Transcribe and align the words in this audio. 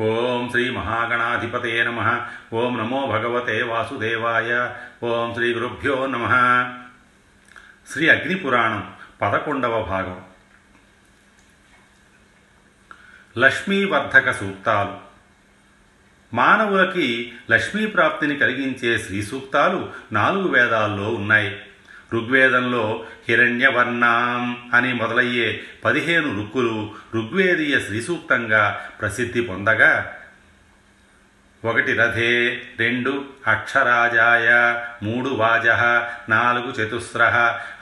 ఓం 0.00 0.48
శ్రీ 0.50 0.70
మహాగణాధిపతే 0.70 1.84
నమ. 1.84 2.26
ఓం 2.52 2.78
నమో 2.78 3.06
భగవతే 3.06 3.62
వాసుదేవాయ. 3.62 4.74
ఓం 5.02 5.34
శ్రీ 5.34 5.54
గురుభ్యో 5.54 6.06
నమ. 6.06 6.26
శ్రీ 7.92 8.08
అగ్నిపురాణం 8.08 8.94
పదకొండవ 9.22 9.82
భాగం. 9.82 10.24
లక్ష్మీవర్ధక 13.38 14.32
సూక్తాలు. 14.32 14.96
మానవులకి 16.36 17.32
లక్ష్మీ 17.50 17.86
ప్రాప్తిని 17.86 18.36
కలిగించే 18.36 18.98
శ్రీ 18.98 19.22
సూక్తాలు 19.22 19.92
నాలుగు 20.12 20.48
వేదాల్లో 20.48 21.14
ఉన్నాయి. 21.14 21.60
ఋగ్వేదంలో 22.12 23.04
హిరణ్యవర్ణాం 23.28 24.42
అని 24.74 24.92
మొదలయ్యే 24.92 25.60
పదిహేను 25.84 26.36
రుక్కులు 26.36 26.90
ఋగ్వేదీయ 27.14 27.78
శ్రీసూక్తంగా 27.78 28.80
ప్రసిద్ధి 29.00 29.40
పొందగా 29.40 29.92
ఒకటి 31.64 31.92
రథే 31.94 32.62
రెండు 32.78 33.24
అక్షరాజాయ 33.46 34.48
మూడు 35.02 35.28
వాజ 35.28 35.68
నాలుగు 36.30 36.70
చతుస్ర 36.70 37.22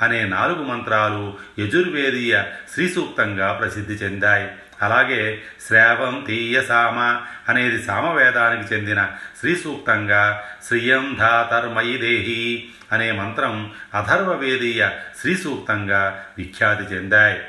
అనే 0.02 0.24
నాలుగు 0.24 0.62
మంత్రాలు 0.62 1.38
యజుర్వేదీయ 1.58 2.42
శ్రీసూక్తంగా 2.74 3.52
ప్రసిద్ధి 3.52 3.94
చెందాయి. 3.94 4.50
అలాగే 4.82 5.42
శ్రావం 5.66 6.24
తీయ 6.26 6.62
సామ 6.62 7.22
అనేది 7.48 7.82
సామవేదానికి 7.82 8.74
చెందిన 8.74 9.10
శ్రీసూక్తంగా 9.40 10.44
శ్రియం 10.66 11.16
ధాతర్మయి 11.18 11.98
దేహి 11.98 12.68
అనే 12.92 13.12
మంత్రం 13.12 13.72
అథర్వవేదీయ 13.94 14.88
శ్రీసూక్తంగా 15.20 16.24
విఖ్యాతి 16.38 16.82
చెందాయి. 16.82 17.40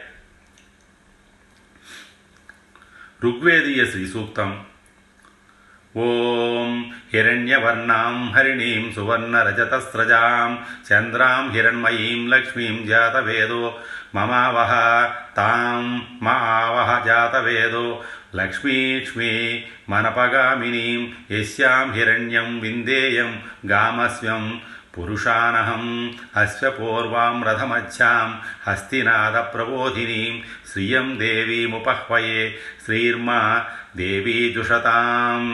ఋగ్వేదీయ 3.24 3.86
శ్రీసూక్తం 3.86 4.64
ॐ 5.98 6.76
हिरण्यवर्णां 7.14 8.14
हरिणीं 8.34 8.92
सुवर्णरजतस्रजां 8.96 10.56
चंद्रा 10.90 11.28
हिण्मयी 11.54 12.30
लक्ष्मी 12.32 12.68
जातवेदो 12.88 13.64
ममावह 14.16 14.72
तां 15.38 15.82
मावह 16.28 16.92
जातवेदो 17.06 17.84
लक्ष्मीक्ष्मी 18.36 19.34
मनपगामिनीं 19.90 21.02
यस्यां 21.32 21.88
हिरण्यं 21.96 22.60
विन्देयं 22.62 23.34
गामस्व्यं 23.70 24.50
पुरुषानहम् 24.96 25.92
अस्य 26.44 26.70
पूर्वां 26.80 27.44
रथमच्छां 27.48 28.30
हस्तिनादप्रबोधिनीं 28.68 30.42
श्रियं 30.72 31.16
देवीमुपह्वये 31.18 32.50
श्रीर्मा 32.86 33.42
देवी 33.98 34.38
जुषताम् 34.54 35.48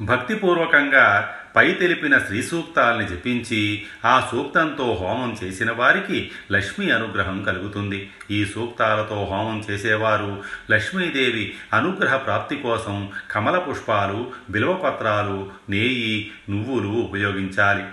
భక్తిపూర్వకంగా 0.00 1.34
పై 1.56 1.72
తెలిపిన 1.72 2.18
శ్రీ 2.18 2.42
సూక్తాల్ని 2.42 3.08
జపించి 3.08 3.84
ఆ 4.04 4.28
సూక్తంతో 4.30 4.98
హోమం 5.00 5.36
చేసిన 5.44 5.70
వారికి 5.70 6.30
లక్ష్మీ 6.52 6.90
అనుగ్రహం 6.90 7.42
కలుగుతుంది. 7.42 8.10
ఈ 8.30 8.44
సూక్తాలతో 8.44 9.14
హోమం 9.14 9.64
చేసేవారు 9.70 10.42
లక్ష్మీదేవి 10.70 11.54
అనుగ్రహ 11.72 12.16
ప్రాప్తి 12.16 12.56
కోసం 12.56 13.10
కమల 13.30 13.58
పుష్పాలు 13.58 14.32
బిల్వపత్రాలు 14.50 15.50
నేయి 15.70 16.30
నువ్వులు 16.50 16.88
ఉపయోగించాలి. 16.88 17.84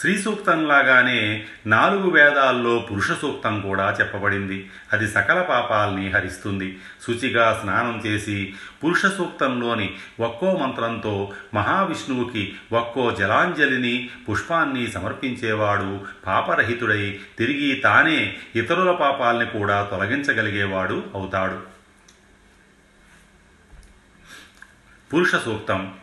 శ్రీ 0.00 0.18
సూక్తంలాగానే 0.18 1.46
నాలుగు 1.66 2.10
వేదాల్లో 2.10 2.88
పురుష 2.90 3.12
సూక్తం 3.12 3.60
కూడా 3.60 3.96
చెప్పబడింది. 4.00 4.70
అది 4.92 5.08
సకల 5.08 5.42
పాపాల్ని 5.42 6.10
హరిస్తుంది. 6.10 6.78
శుచిగా 7.06 7.58
స్నానం 7.62 8.02
చేసి 8.06 8.54
పురుష 8.84 9.06
సూక్తంలోని 9.06 9.94
ఒక్కో 10.20 10.56
మంత్రంతో 10.56 11.32
మహావిష్ణువుకి 11.54 12.56
ఒక్కో 12.72 13.16
జలాంజలిని 13.18 14.10
పుష్పాన్ని 14.30 14.86
సమర్పించేవాడు 14.86 16.00
పాపరహితుడై 16.26 17.18
తిరిగి 17.38 17.74
తానే 17.74 18.36
ఇతరుల 18.56 18.92
పాపాల్ని 18.92 19.46
కూడా 19.46 19.88
తొలగించగలిగేవాడు 19.90 21.02
అవుతాడు. 21.14 21.58
పురుష 25.14 25.34
సూక్తం 25.34 25.94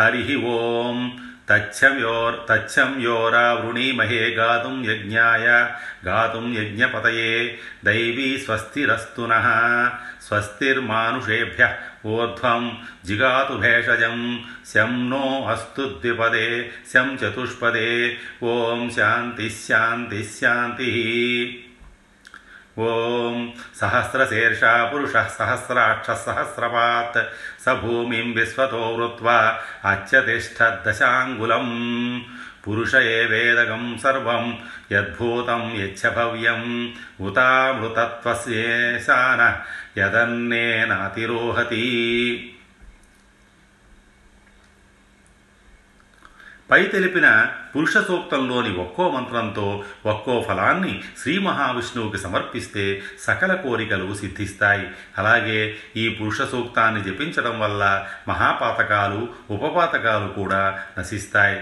హరి 0.00 0.36
ఓం 0.36 1.20
तच्छव्योर् 1.48 2.50
तच्छं 2.50 3.00
योरावृणीमहे 3.00 4.30
गातुं 4.30 4.84
यज्ञाय, 4.84 5.46
गातुं 6.04 6.52
यज्ञपतये, 6.52 7.58
दैवी 7.84 8.38
स्वस्तिरस्तु 8.38 9.26
नः। 9.26 9.44
ऊर्धम 10.20 11.78
ऊर्ध्वं 12.06 12.78
जिगातु 13.04 13.54
भेषज 13.54 14.02
शं 14.66 15.08
नो 15.08 15.46
अस्तु 15.48 15.82
द्विपदे 15.82 16.70
शं 16.92 17.16
चतुष्पदे। 17.16 18.16
ॐ 18.44 18.90
शान्तिः 18.90 19.48
शान्तिः 19.48 20.22
शान्तिः। 20.22 21.63
ఓం 22.78 23.52
సహస్రశీర్షా 23.80 24.90
పురుష 24.94 25.10
సహస్రాక్ష 25.10 26.06
సహస్రపాత్ 26.06 27.26
స 27.64 27.72
భూమిం 27.72 28.32
విశ్వతో 28.32 28.94
వృత్వా 28.94 29.58
అత్యతిష్టదశాంగులం. 29.84 31.66
పురుష 32.68 32.94
ఏ 32.94 33.24
వేదగం 33.24 33.98
సర్వం 34.02 34.58
యద్భూతం 34.92 35.72
యచ్చ 35.76 36.08
భవ్యం 36.08 36.92
ఉతామృతత్వస్యేశాన 37.20 39.56
యదన్నేనాతిరోహతి 39.98 42.53
పై 46.70 46.84
తెలిపిన 46.84 47.52
పురుష 47.76 47.98
సూక్తంలోని 47.98 48.76
ఒక్కో 48.76 49.10
మంత్రంతో 49.10 49.84
ఒక్కో 50.06 50.44
ఫలాన్ని 50.48 51.02
శ్రీ 51.18 51.38
మహావిష్ణువుకి 51.38 52.18
సమర్పిస్తే 52.18 53.02
సకల 53.20 53.54
కోరికలు 53.54 54.14
సిద్ధిస్తాయి. 54.14 54.90
అలాగే 55.18 55.76
ఈ 55.96 56.08
పురుష 56.08 56.42
సూక్తాన్ని 56.42 57.04
జపించడం 57.04 57.60
వల్ల 57.60 58.06
మహాపాతకాలు 58.28 59.28
ఉపపాతకాలు 59.50 60.32
కూడా 60.32 60.82
నశిస్తాయి. 60.98 61.60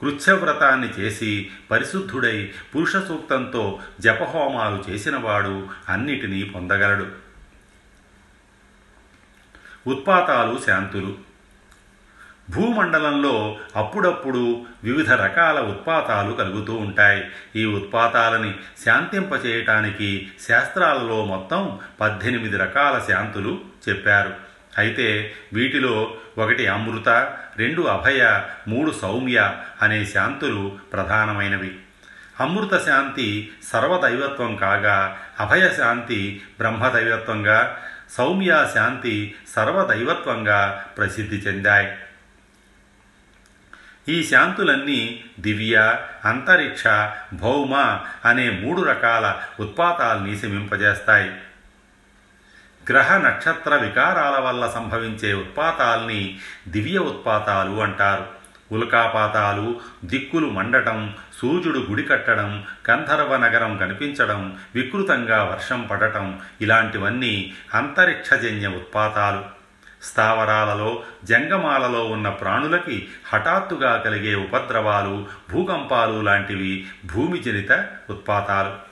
కృచ్ఛవ్రతాన్ని 0.00 0.88
చేసి 1.00 1.50
పరిశుద్ధుడై 1.70 2.50
పురుష 2.76 2.96
సూక్తంతో 2.96 3.80
జపహోమాలు 4.00 4.84
చేసినవాడు 4.90 5.68
అన్నిటినీ 5.88 6.42
పొందగలడు. 6.42 7.06
ఉత్పాతాలు 9.86 10.60
శాంతులు. 10.66 11.29
భూమండలంలో 12.50 13.58
అప్పుడప్పుడు 13.76 14.62
వివిధ 14.84 15.12
రకాల 15.12 15.60
ఉత్పాతాలు 15.60 16.32
కలుగుతూ 16.32 16.72
ఉంటాయి. 16.72 17.24
ఈ 17.56 17.64
ఉత్పాతాలని 17.64 18.54
శాంతింపచేయటానికి 18.84 20.30
శాస్త్రాలలో 20.48 21.24
మొత్తం 21.24 21.78
పద్దెనిమిది 22.00 22.56
రకాల 22.56 23.12
శాంతులు 23.12 23.58
చెప్పారు. 23.88 24.34
అయితే 24.78 25.32
వీటిలో 25.52 26.14
ఒకటి 26.38 26.66
అమృత 26.66 27.08
రెండు 27.56 27.82
అభయ 27.82 28.42
మూడు 28.68 28.90
సౌమ్య 28.90 29.52
అనే 29.82 30.04
శాంతులు 30.04 30.78
ప్రధానమైనవి. 30.92 31.76
అమృత 32.40 32.86
శాంతి 32.86 33.50
సర్వదైవత్వం 33.72 34.56
కాగా 34.56 35.18
అభయ 35.40 35.68
శాంతి 35.68 36.42
బ్రహ్మదైవత్వంగా 36.58 37.76
సౌమ్య 38.10 38.70
శాంతి 38.74 39.34
సర్వదైవత్వంగా 39.56 40.84
ప్రసిద్ధి 40.98 41.36
చెందాయి. 41.36 41.88
ఈ 44.10 44.22
శాంతులన్నీ 44.24 45.24
దివ్య 45.40 45.96
అంతరిక్ష 46.24 46.84
భౌమ 47.32 48.00
అనే 48.24 48.50
మూడు 48.50 48.82
రకాల 48.82 49.34
ఉత్పాతాల్ని 49.60 50.38
శమింపజేస్తాయి 50.38 51.30
గ్రహ 52.90 53.18
నక్షత్ర 53.18 53.76
వికారాల 53.76 54.40
వల్ల 54.40 54.70
సంభవించే 54.70 55.34
ఉత్పాతాల్ని 55.34 56.38
దివ్య 56.68 56.98
ఉత్పాతాలు 56.98 57.82
అంటారు. 57.82 58.26
ఉల్కాపాతాలు 58.72 59.80
దిక్కులు 60.04 60.46
మండటం 60.46 61.14
సూర్యుడు 61.40 61.78
గుడి 61.78 62.02
కట్టడం 62.02 62.64
గంధర్వ 62.90 63.36
నగరం 63.36 63.76
కనిపించడం 63.76 64.58
వికృతంగా 64.74 65.44
వర్షం 65.44 65.82
పడటం 65.82 66.40
ఇలాంటివన్నీ 66.60 67.52
అంతరిక్షజన్య 67.74 68.68
ఉత్పాతాలు. 68.68 69.59
స్థావరాలలో 70.02 71.02
జంగమాలలో 71.24 72.04
ఉన్న 72.04 72.28
ప్రాణులకి 72.28 73.08
హఠాత్తుగా 73.32 73.96
కలిగే 73.96 74.34
ఉపద్రవాలు 74.34 75.26
భూకంపాలు 75.52 76.20
లాంటివి 76.20 76.86
భూమిజనిత 77.14 77.86
ఉత్పాతాలు. 78.10 78.90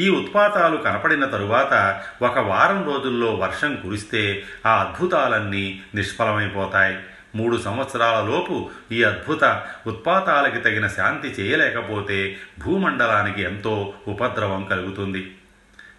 ఈ 0.00 0.08
ఉత్పాతాలు 0.08 0.76
కనపడిన 0.76 1.24
తరువాత 1.24 2.02
ఒక 2.22 2.38
వారం 2.38 2.84
రోజుల్లో 2.84 3.34
వర్షం 3.34 3.76
కురిస్తే 3.76 4.42
ఆ 4.66 4.70
అద్భుతాలన్నీ 4.80 5.82
నిష్ఫలమైపోతాయి. 5.94 6.98
మూడు 7.34 7.56
సంవత్సరాల 7.56 8.24
లోపు 8.24 8.70
ఈ 8.92 9.02
అద్భుత 9.02 9.66
ఉత్పాతాలకి 9.86 10.58
తగిన 10.58 10.86
శాంతి 10.86 11.28
చేయలేకపోతే 11.28 12.36
భూమండలానికి 12.64 13.42
ఎంతో 13.42 13.94
ఉపద్రవం 14.08 14.64
కలుగుతుంది. 14.64 15.36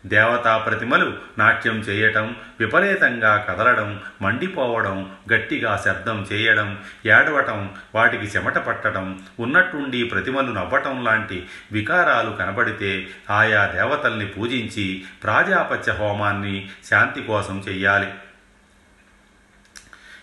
దేవతా 0.06 0.58
ప్రతిమలు 0.58 1.18
నాట్యం 1.38 1.76
చేయటం 1.76 2.36
విపరీతంగా 2.60 3.46
కదలడం 3.50 4.02
మండిపోవడం 4.22 5.10
గట్టిగా 5.34 5.78
శబ్దం 5.78 6.28
చేయడం 6.32 6.80
ఏడవటం 7.06 7.70
వాటికి 7.96 8.24
చెమట 8.24 8.58
పట్టడం 8.58 9.20
ఉన్నట్టుండి 9.40 10.04
ప్రతిమలు 10.04 10.52
నవ్వటం 10.52 11.04
లాంటి 11.04 11.46
వికారాలు 11.72 12.32
కనబడితే 12.32 13.08
ఆయా 13.30 13.66
దేవతల్ని 13.66 14.26
పూజించి 14.26 15.06
ప్రాజాపత్య 15.24 15.92
హోమాన్ని 15.92 16.70
శాంతి 16.90 17.22
కోసం 17.22 17.64
చెయ్యాలి. 17.70 18.08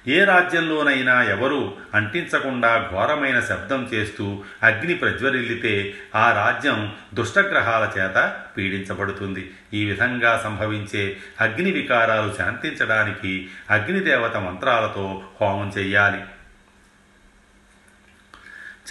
ఏ 0.09 0.25
రాజ్యంలోనైనా 0.25 1.23
ఎవరూ 1.23 1.75
అంటించకుండా 1.95 2.89
ఘోరమైన 2.91 3.41
శబ్దం 3.41 3.91
చేస్తూ 3.95 4.43
అగ్ని 4.63 4.95
ప్రజ్వరిల్లితే 4.95 5.95
ఆ 6.15 6.33
రాజ్యం 6.33 6.95
దుష్టగ్రహాల 7.15 7.91
చేత 7.99 8.37
పీడించబడుతుంది. 8.57 9.51
ఈ 9.75 9.85
విధంగా 9.85 10.41
సంభవించే 10.45 11.17
అగ్ని 11.41 11.71
వికారాలు 11.73 12.35
శాంతించడానికి 12.39 13.49
అగ్నిదేవత 13.71 14.37
మంత్రాలతో 14.37 15.23
హోమం 15.41 15.73
చెయ్యాలి. 15.79 16.21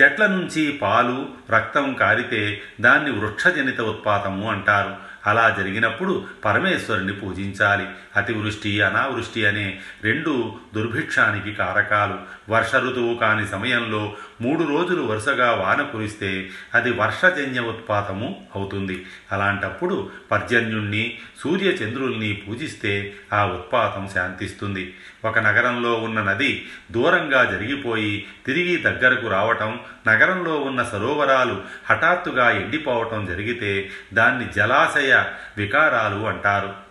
చెట్ల 0.02 0.26
నుంచి 0.26 0.72
పాలు 0.72 1.30
రక్తం 1.50 1.94
కారితే 1.94 2.62
దాన్ని 2.82 3.12
వృక్షజనిత 3.12 3.82
ఉత్పాతము 3.82 4.52
అంటారు. 4.52 5.07
అలా 5.28 5.56
జరిగినప్పుడు 5.58 6.26
పరమేశ్వరుని 6.46 7.14
పూజించాలి. 7.14 7.88
అతివృష్టి 8.16 8.82
అనావృష్టి 8.82 9.46
అనే 9.46 9.80
రెండు 10.04 10.56
దుర్భిక్షానికి 10.76 11.54
కారకాలు. 11.54 12.20
వర్ష 12.50 12.76
ఋతువు 12.76 13.16
కాని 13.16 13.48
సమయంలో 13.48 14.16
మూడు 14.42 14.64
రోజులు 14.64 15.02
వరుసగా 15.02 15.52
వాన 15.52 15.82
కురిస్తే 15.82 16.50
అది 16.76 16.92
వర్షజన్య 16.92 17.60
ఉత్పాతము 17.60 18.46
అవుతుంది. 18.56 19.06
అలాంటప్పుడు 19.32 20.10
పర్జన్యుణ్ణి 20.32 21.18
సూర్యచంద్రుల్ని 21.40 22.34
పూజిస్తే 22.34 23.16
ఆ 23.34 23.46
ఉత్పాతం 23.46 24.10
శాంతిస్తుంది. 24.14 24.96
ఒక 25.26 25.40
నగరంలో 25.40 25.94
ఉన్న 25.94 26.22
నది 26.22 26.66
దూరంగా 26.92 27.44
జరిగిపోయి 27.44 28.26
తిరిగి 28.46 28.78
దగ్గరకు 28.78 29.28
రావటం 29.28 29.80
నగరంలో 30.08 30.60
ఉన్న 30.60 30.84
సరోవరాలు 30.84 31.62
హఠాత్తుగా 31.90 32.50
ఎండిపోవటం 32.50 33.26
జరిగితే 33.26 33.90
దాన్ని 34.14 34.50
జలాశయ 34.56 35.24
వికారాలు 35.58 36.28
అంటారు. 36.28 36.88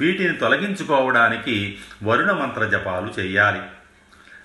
వీటిని 0.00 0.36
తొలగించుకోవడానికి 0.36 1.78
వరుణ 2.02 2.30
మంత్ర 2.32 2.64
జపాలు 2.64 3.20
చేయాలి. 3.20 3.60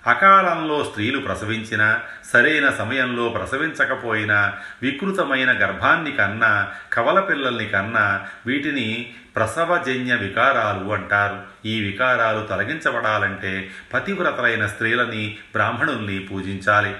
అకాలంలో 0.07 0.83
స్త్రీలు 0.83 1.19
ప్రసవించినా 1.19 1.99
సరైన 2.33 2.69
సమయంలో 2.69 3.29
ప్రసవించకపోయినా 3.29 4.53
వికృతమైన 4.81 5.51
గర్భాన్ని 5.51 6.11
కన్నా 6.11 6.71
కవల 6.93 7.19
పిల్లల్ని 7.19 7.65
కన్నా 7.65 8.25
వీటిని 8.45 9.13
ప్రసవజన్య 9.35 10.15
వికారాలు 10.15 10.93
అంటారు. 10.93 11.67
ఈ 11.67 11.81
వికారాలు 11.83 12.47
తొలగించబడాలంటే 12.47 13.71
పతివ్రతలైన 13.93 14.65
స్త్రీలని 14.65 15.37
బ్రాహ్మణుల్ని 15.53 16.19
పూజించాలి. 16.19 16.95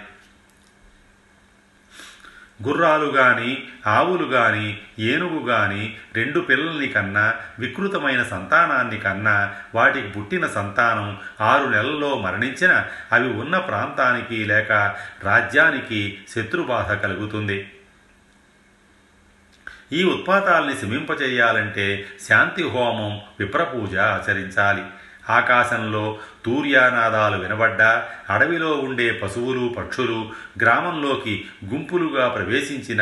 గుర్రాలు 2.68 3.06
గాని 3.06 3.64
ఆవులు 3.88 4.26
గాని 4.26 4.78
ఏనుగు 5.00 5.48
గాని 5.48 5.96
రెండు 6.16 6.40
పిల్లల్ని 6.40 6.88
కన్నా 6.88 7.34
వికృతమైన 7.60 8.24
సంతానాన్ని 8.24 8.98
కన్నా 8.98 9.56
వాటికి 9.76 10.08
పుట్టిన 10.08 10.48
సంతానం 10.48 11.18
ఆరు 11.42 11.68
నెలల్లో 11.68 12.18
మరణించిన 12.18 12.86
అవి 13.12 13.30
ఉన్న 13.30 13.58
ప్రాంతానికి 13.58 14.46
లేక 14.46 14.96
రాజ్యానికి 15.24 16.18
శత్రుబాధ 16.36 16.92
కలుగుతుంది. 16.92 17.72
ఈ 19.94 20.04
ఉత్పాతాల్ని 20.04 20.78
శమింపచేయాలంటే 20.78 22.06
శాంతి 22.28 22.64
హోమం 22.64 23.22
విప్రపూజ 23.40 23.98
ఆచరించాలి. 23.98 24.84
ఆకాశంలో 25.30 26.18
తూర్యానాదాలు 26.46 27.38
వినబడ్డా 27.38 27.90
అడవిలో 28.30 28.70
ఉండే 28.78 29.08
పశువులు 29.12 29.74
పక్షులు 29.78 30.20
గ్రామంలోకి 30.62 31.34
గుంపులుగా 31.66 32.28
ప్రవేశించిన 32.28 33.02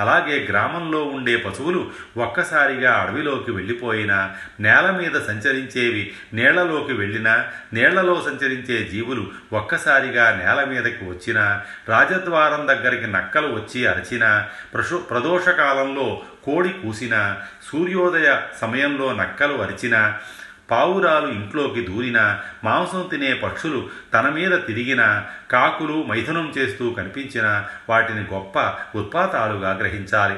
అలాగే 0.00 0.36
గ్రామంలో 0.50 1.00
ఉండే 1.06 1.36
పశువులు 1.36 1.80
ఒక్కసారిగా 2.16 2.92
అడవిలోకి 2.94 3.50
వెళ్ళిపోయినా 3.50 4.18
నేల 4.60 4.86
మీద 4.90 5.16
సంచరించేవి 5.26 6.04
నీళ్ళలోకి 6.34 6.92
వెళ్ళినా 6.92 7.34
నీళ్ళలో 7.72 8.16
సంచరించే 8.22 8.78
జీవులు 8.84 9.26
ఒక్కసారిగా 9.52 10.26
నేల 10.36 10.60
మీదకి 10.64 11.04
వచ్చిన 11.04 11.40
రాజద్వారం 11.88 12.66
దగ్గరికి 12.66 13.06
నక్కలు 13.06 13.50
వచ్చి 13.54 13.86
అరచిన 13.86 14.24
ప్రశు 14.74 14.96
ప్రదోషకాలంలో 15.10 16.08
కోడి 16.44 16.72
కూసిన 16.72 17.16
సూర్యోదయ 17.70 18.30
సమయంలో 18.60 19.12
నక్కలు 19.12 19.54
అరిచిన 19.62 19.96
పావురాలు 20.70 21.28
ఇంట్లోకి 21.28 21.80
దూరిన 21.80 22.40
మాంసం 22.64 23.08
తినే 23.10 23.34
పక్షులు 23.34 23.88
తన 24.14 24.28
మీద 24.28 24.50
తిరిగిన 24.66 25.26
కాకులు 25.50 26.04
మైథునం 26.04 26.54
చేస్తూ 26.58 26.90
కనిపించిన 26.90 27.66
వాటిని 27.88 28.20
గొప్ప 28.20 28.74
ఉత్పాతాలుగా 28.94 29.72
గ్రహించాలి. 29.72 30.36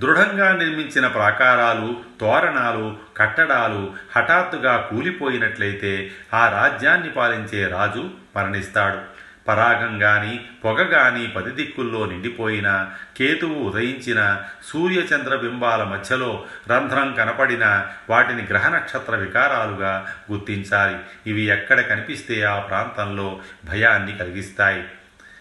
దృఢంగా 0.00 0.52
నిర్మించిన 0.52 1.06
ప్రాకారాలు 1.06 1.96
తోరణాలు 2.20 2.96
కట్టడాలు 3.16 3.94
హఠాత్తుగా 4.16 4.76
కూలిపోయినట్లయితే 4.76 6.10
ఆ 6.34 6.48
రాజ్యాన్ని 6.48 7.10
పాలించే 7.10 7.66
రాజు 7.68 8.10
మరణిస్తాడు. 8.36 9.17
పరాగం 9.48 10.02
గాని 10.02 10.40
పొగ 10.64 10.82
గాని 10.82 11.28
పది 11.28 11.50
దిక్కుల్లో 11.50 12.06
నిండిపోయిన 12.06 12.90
కేతువు 13.16 13.54
ఉదయించిన 13.54 14.42
సూర్యచంద్ర 14.66 15.36
బింబాల 15.36 15.82
మధ్యలో 15.82 16.46
రంధ్రం 16.70 17.14
కనపడిన 17.14 17.86
వాటిని 18.10 18.42
గ్రహ 18.42 18.68
నక్షత్ర 18.68 19.16
వికారాలుగా 19.16 20.14
గుర్తించాలి. 20.32 20.96
ఇవి 21.26 21.42
ఎక్కడ 21.42 21.80
కనిపిస్తే 21.80 22.42
ఆ 22.42 22.58
ప్రాంతంలో 22.58 23.40
భయాన్ని 23.64 24.18
కలిగిస్తాయి. 24.18 24.84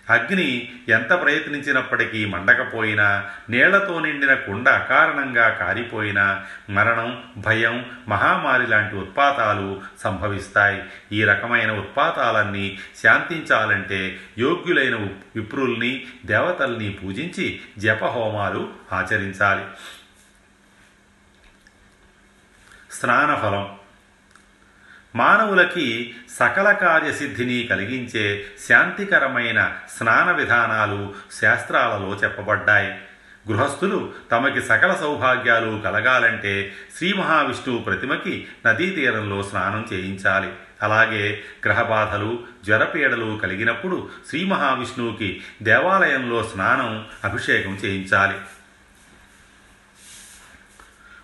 అగ్ని 0.10 0.72
ఎంత 0.90 1.22
ప్రయత్నించినప్పటికీ 1.22 2.26
మండకపోయినా 2.26 3.30
నీళ్ళతో 3.50 4.00
నిండిన 4.00 4.34
కుండ 4.34 4.70
అకారణంగా 4.70 5.50
కారిపోయినా 5.50 6.46
మరణం 6.70 7.24
భయం 7.38 7.86
మహామారి 8.08 8.68
లాంటి 8.68 8.96
ఉత్పాతాలు 8.96 9.82
సంభవిస్తాయి. 10.00 10.84
ఈ 11.12 11.24
రకమైన 11.24 11.72
ఉత్పాతాలన్నీ 11.72 12.80
శాంతించాలంటే 13.04 14.20
యోగ్యులైన 14.38 14.96
విప్రుల్ని 15.36 16.06
దేవతల్ని 16.26 16.90
పూజించి 16.90 17.62
జపహోమాలు 17.78 18.70
ఆచరించాలి. 18.94 19.66
స్నానఫలం 22.92 23.77
మానవులకి 25.18 26.16
సకల 26.40 26.72
కార్యసిద్ధిని 26.72 27.64
కలిగించే 27.64 28.46
శాంతికరమైన 28.70 29.76
స్నాన 29.98 30.32
విధానాలు 30.32 31.14
శాస్త్రాలలో 31.42 32.20
చెప్పబడ్డాయి. 32.24 32.92
గృహస్థులు 33.52 34.12
తమకి 34.32 34.62
సకల 34.62 34.94
సౌభాగ్యాలు 34.94 35.82
కలగాలంటే 35.86 36.74
శ్రీ 36.98 37.14
మహావిష్ణువు 37.14 37.80
ప్రతిమకి 37.80 38.48
నదీ 38.66 38.90
తీరంలో 38.90 39.44
స్నానం 39.44 39.88
చేయించాలి. 39.94 40.54
అలాగే 40.84 41.44
గ్రహబాధలు 41.66 42.40
జ్వరపీడలు 42.66 43.40
కలిగినప్పుడు 43.44 44.10
శ్రీ 44.30 44.46
మహావిష్ణువుకి 44.46 45.42
దేవాలయంలో 45.62 46.44
స్నానం 46.44 47.06
అభిషేకం 47.24 47.80
చేయించాలి. 47.86 48.38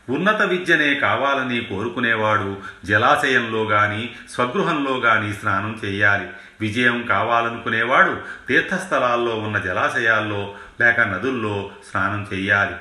ఉన్నత 0.10 0.42
విద్యనే 0.42 0.94
కావాలని 0.94 1.62
కోరుకునేవాడు 1.62 2.58
జలాశయంలో 2.86 3.64
గాని 3.64 4.16
స్వగృహంలో 4.30 4.98
గాని 4.98 5.34
స్నానం 5.34 5.80
చేయాలి. 5.86 6.28
విజయం 6.62 7.04
కావాలనుకునేవాడు 7.04 8.18
తీర్థస్థలాల్లో 8.48 9.36
ఉన్న 9.36 9.58
జలాశయాల్లో 9.58 10.56
లేక 10.82 11.00
నదుల్లో 11.00 11.72
స్నానం 11.92 12.28
చేయాలి. 12.34 12.76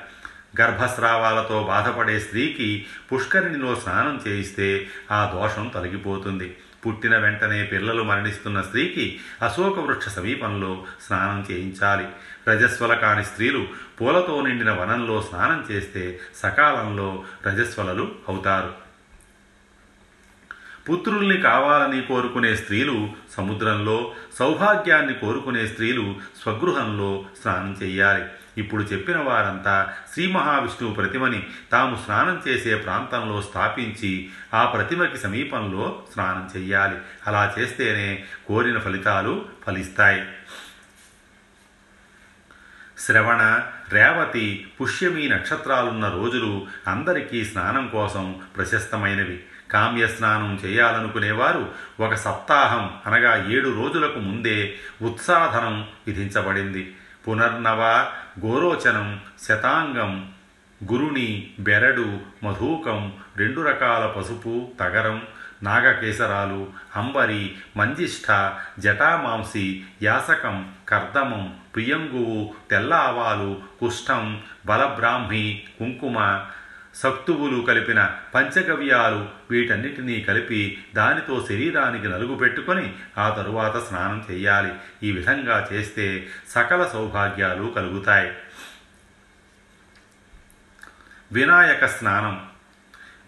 గర్భస్రావాలతో 0.61 1.63
బాధపడే 1.63 2.19
స్త్రీకి 2.19 2.85
పుష్కరిణిలో 3.13 3.75
స్నానం 3.75 4.21
చేయిస్తే 4.27 4.87
ఆ 5.11 5.31
దోషం 5.35 5.71
తొలగిపోతుంది. 5.73 6.57
పుట్టిన 6.85 7.17
వెంటనే 7.17 7.63
పిల్లలు 7.63 8.03
మరణిస్తున్న 8.03 8.61
స్త్రీకి 8.61 9.19
అశోక 9.41 9.79
వృక్ష 9.79 10.07
సమీపంలో 10.07 10.83
స్నానం 11.07 11.45
చేయించాలి. 11.51 12.05
రజస్వల 12.49 12.93
కాని 12.93 13.25
స్త్రీలు 13.25 13.67
పూలతో 14.03 14.41
నిండిన 14.41 14.71
వనంలో 14.71 15.21
స్నానం 15.21 15.65
చేస్తే 15.71 16.19
సకాలంలో 16.35 17.23
రజస్వలలు 17.47 18.11
అవుతారు. 18.29 18.73
పుత్రుల్ని 20.89 21.41
కావాలని 21.41 22.01
కోరుకునే 22.01 22.55
స్త్రీలు 22.55 23.09
సముద్రంలో 23.37 24.11
సౌభాగ్యాన్ని 24.39 25.13
కోరుకునే 25.13 25.67
స్త్రీలు 25.67 26.15
స్వగృహంలో 26.43 27.25
స్నానం 27.41 27.77
చేయాలి. 27.83 28.25
ఇప్పుడు 28.57 28.83
చెప్పిన 28.83 29.17
వారంతా 29.17 29.93
శ్రీ 30.13 30.31
మహావిష్ణువు 30.31 30.93
ప్రతిమని 30.93 31.47
తాము 31.71 32.01
స్నానం 32.05 32.41
చేసే 32.47 32.75
ప్రాంతంలో 32.75 33.41
స్థాపించి 33.41 34.29
ఆ 34.53 34.65
ప్రతిమకి 34.65 35.17
సమీపంలో 35.17 36.03
స్నానం 36.13 36.49
చెయ్యాలి 36.57 36.95
అలా 37.27 37.53
చేస్తేనే 37.59 38.23
కోరిన 38.47 38.79
ఫలితాలు 38.79 39.45
ఫలిస్తాయి. 39.67 40.25
శ్రవణ 42.97 43.63
రేవతి 43.91 44.67
పుష్యమి 44.81 45.29
నక్షత్రాలున్న 45.29 46.09
రోజులు 46.09 46.67
అందరికీ 46.87 47.45
స్నానం 47.45 47.87
కోసం 47.87 48.41
ప్రశస్తమైనవి. 48.57 49.43
కామ్య 49.71 50.07
స్నానం 50.07 50.59
చేయాలనుకునేవారు 50.65 51.71
ఒక 51.99 52.13
సప్తాహం 52.13 53.13
అనగా 53.13 53.49
ఏడు 53.49 53.69
రోజులకు 53.69 54.19
ముందే 54.19 54.75
ఉత్సాధనం 55.01 55.87
విధించబడింది. 56.07 56.95
పునర్నవ 57.27 58.11
గోరోచనం 58.45 59.19
శతాంగం 59.43 60.31
గురుని 60.91 61.51
బెరడు 61.59 62.19
మధూకం 62.43 63.13
రెండు 63.37 63.61
రకాల 63.61 64.05
పసుపు 64.05 64.71
తగరం 64.79 65.23
నాగకేసరాలు 65.63 66.71
అంబరి 66.95 67.55
మంజిష్ఠ 67.77 68.51
జటామాంసి 68.79 69.85
యాసకం 70.03 70.73
కర్దమం 70.89 71.59
ప్రియంగువు 71.75 72.55
తెల్ల 72.69 72.93
ఆవాలు 72.93 73.61
కుష్టం 73.79 74.41
బలబ్రాహ్మి 74.65 75.67
కుంకుమ 75.79 76.45
సక్తువులు 76.95 77.61
కలిపిన 77.61 78.15
పంచగవ్యాలు 78.35 79.29
వీటన్నిటినీ 79.51 80.21
కలిపి 80.21 80.83
దానితో 80.95 81.45
శరీరానికి 81.49 82.07
నలుగు 82.07 82.35
పెట్టుకొని 82.35 82.95
ఆ 83.17 83.29
తరువాత 83.29 83.87
స్నానం 83.87 84.25
చేయాలి. 84.31 84.73
ఈ 85.03 85.11
విధంగా 85.11 85.67
చేస్తే 85.73 86.27
సకల 86.49 86.87
సౌభాగ్యాలు 86.87 87.73
కలుగుతాయి. 87.75 88.31
వినాయక 91.31 91.85
స్నానం. 91.85 92.52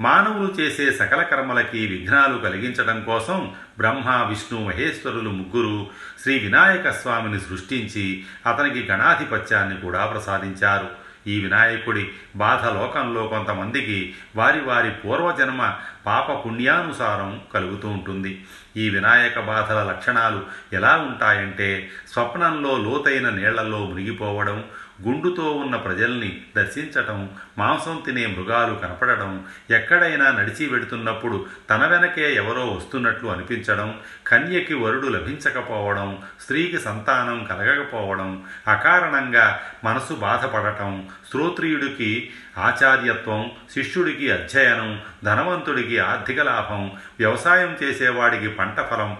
మానవులు 0.01 0.61
చేసే 0.61 0.91
సకల 0.91 1.21
కర్మలకి 1.21 1.87
విఘ్నాలు 1.87 2.37
కలిగించడం 2.37 3.03
కోసం 3.03 3.53
బ్రహ్మ 3.77 4.09
విష్ణు 4.09 4.65
మహేశ్వరులు 4.65 5.29
ముగ్గురు 5.29 5.87
శ్రీ 6.21 6.39
వినాయక 6.39 6.89
స్వామిని 6.89 7.39
సృష్టించి 7.39 8.23
అతనికి 8.45 8.87
గణాధిపత్యాన్ని 8.91 9.77
కూడా 9.77 10.05
ప్రసాదించారు. 10.05 11.05
ఈ 11.27 11.39
వినాయకుడి 11.39 12.11
బాధ 12.35 12.65
లోకంలో 12.65 13.27
కొంతమందికి 13.27 14.15
వారి 14.35 14.61
వారి 14.61 14.91
పూర్వజన్మ 14.91 15.73
పాప 16.05 16.45
పుణ్యానుసారం 16.45 17.41
కలుగుతూ 17.53 17.87
ఉంటుంది. 17.87 18.45
ఈ 18.77 18.89
వినాయక 18.89 19.39
బాధల 19.39 19.83
లక్షణాలు 19.83 20.43
ఎలా 20.73 20.95
ఉంటాయంటే 20.95 21.89
స్వప్నంలో 22.11 22.77
లోతైన 22.77 23.29
నీళ్ళలో 23.29 23.79
మునిగిపోవడం 23.85 24.65
గుండుతో 24.99 25.51
ఉన్న 25.51 25.75
ప్రజల్ని 25.75 26.29
దర్శించటం 26.55 27.29
మాంసం 27.57 27.97
తినే 28.05 28.25
మృగాలు 28.25 28.75
కనపడడం 28.75 29.31
ఎక్కడైనా 29.71 30.31
నడిచి 30.31 30.65
వెడుతున్నప్పుడు 30.67 31.45
తన 31.69 31.85
వెనకే 31.85 32.33
ఎవరో 32.35 32.65
వస్తున్నట్లు 32.65 33.29
అనిపించడం 33.29 33.89
కన్యకి 34.27 34.73
వరుడు 34.73 35.07
లభించకపోవడం 35.07 36.09
స్త్రీకి 36.41 36.77
సంతానం 36.77 37.43
కలగకపోవడం 37.43 38.43
అకారణంగా 38.67 39.61
మనసు 39.83 40.13
బాధపడటం 40.13 41.07
శ్రోత్రియుడికి 41.31 42.11
ఆచార్యత్వం 42.57 43.51
శిష్యుడికి 43.73 44.31
అధ్యయనం 44.31 45.01
ధనవంతుడికి 45.23 45.99
ఆర్థిక 45.99 46.39
లాభం 46.41 46.91
వ్యవసాయం 47.19 47.77
చేసేవాడికి 47.83 48.47
పంట 48.49 48.79
ఫలం 48.81 49.13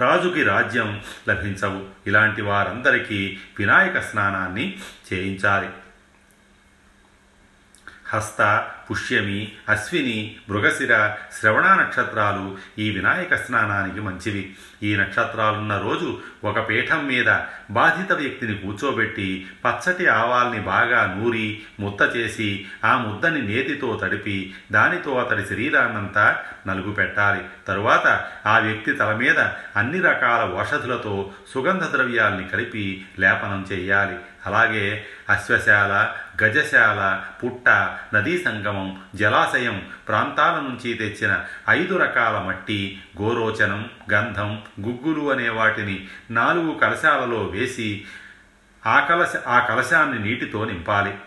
రాజుకి 0.00 0.42
రాజ్యం 0.42 1.02
లభించవు. 1.28 1.88
ఇలాంటి 2.06 2.42
వారందరికీ 2.42 3.38
వినాయక 3.58 4.00
స్నానాన్ని 4.00 4.78
చేయించాలి. 5.12 5.68
హస్త 8.08 8.70
పుష్యమి 8.90 9.52
అశ్విని 9.68 10.36
మృగశిర 10.48 11.14
శ్రవణ 11.40 11.74
నక్షత్రాలు 11.74 12.58
ఈ 12.78 12.90
వినాయక 12.90 13.34
స్నానానికి 13.34 14.00
మంచివి. 14.00 14.54
ఈ 14.82 14.96
నక్షత్రాలున్న 14.96 15.78
రోజు 15.78 16.18
ఒక 16.44 16.68
పీఠం 16.68 17.06
మీద 17.06 17.36
బాధిత 17.70 18.12
వ్యక్తిని 18.12 18.54
కూర్చోబెట్టి 18.54 19.46
పచ్చటి 19.64 20.06
ఆవాల్ని 20.06 20.60
బాగా 20.60 21.16
నూరి 21.18 21.60
ముద్ద 21.80 22.16
చేసి 22.16 22.66
ఆ 22.84 22.98
ముద్దని 22.98 23.42
నేతితో 23.42 24.00
తడిపి 24.02 24.54
దానితో 24.72 25.14
అతడి 25.14 25.46
శరీరాన్నంతా 25.46 26.36
నలుగు 26.66 26.92
పెట్టాలి. 26.92 27.40
తరువాత 27.66 28.26
ఆ 28.46 28.58
వ్యక్తి 28.58 28.92
తల 28.92 29.14
మీద 29.14 29.38
అన్ని 29.76 30.00
రకాల 30.00 30.60
ఔషధులతో 30.60 31.30
సుగంధ 31.54 31.82
ద్రవ్యాల్ని 31.82 32.48
కలిపి 32.48 33.06
లేపనం 33.18 33.66
చేయాలి. 33.72 34.16
అలాగే 34.46 35.06
అశ్వశాల 35.28 36.14
గజశాల 36.42 37.24
పుట్ట 37.44 37.68
నదీ 38.14 38.38
సంగమం 38.38 39.02
జలాశయం 39.14 39.88
ప్రాంతాల 40.08 40.54
నుంచి 40.54 40.94
తెచ్చిన 40.94 41.44
ఐదు 41.68 41.96
రకాల 41.96 42.38
మట్టి 42.38 43.02
గోరోచనం 43.20 43.90
గంధం 44.12 44.62
గుగ్గులు 44.80 45.32
అనే 45.32 45.48
వాటిని 45.48 46.08
నాలుగు 46.30 46.78
కలశాలలో 46.78 47.42
వేసి 47.42 48.04
ఆ 48.86 49.00
కలశ 49.00 49.32
ఆ 49.46 49.66
కలశాన్ని 49.66 50.18
నీటితో 50.18 50.64
నింపాలి. 50.64 51.18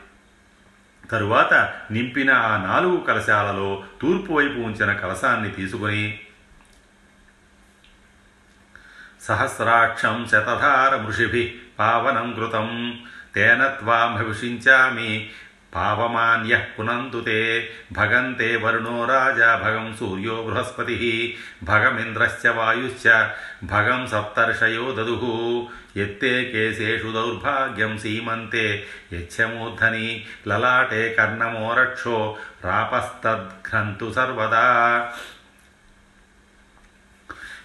తరువాత 1.11 1.73
నింపిన 1.91 2.31
ఆ 2.31 2.57
నాలుగు 2.57 2.97
కలశాలలో 2.97 3.83
తూర్పు 4.01 4.33
వైపు 4.33 4.59
ఉంచిన 4.59 4.93
కలశాన్ని 4.93 5.51
తీసుకొని 5.51 6.19
సహస్రాక్షం 9.21 10.27
శతధార 10.31 10.95
మృషిభి 10.95 11.61
పావనం 11.79 12.33
కృతం. 12.33 12.99
తేన 13.35 13.67
త్వామభిషించామి 13.67 15.29
పావమాన్య 15.75 16.65
పునంతు 16.79 17.21
తే 17.21 17.69
భగంతే 17.91 18.55
వరుణో 18.55 19.05
రాజా. 19.05 19.61
భగం 19.63 19.95
సూర్యో 19.99 20.41
బృహస్పతి. 20.41 21.37
భగమింద్రశ్చ 21.63 22.49
వాయుశ్చ. 22.49 23.27
భగం 23.63 24.07
సప్తర్షయో 24.07 24.91
దదు. 24.91 25.67
ఎత్తే 25.97 26.43
కేశేషు 26.43 27.11
దౌర్భాగ్యం 27.11 27.97
సీమంతే. 27.97 28.85
యచ్చమూర్ధని 29.13 30.25
లలాటే 30.47 31.13
కర్ణమోరక్షో. 31.13 32.37
రాపస్తద్ఘ్రంతు 32.65 34.13
సర్వదా. 34.13 35.11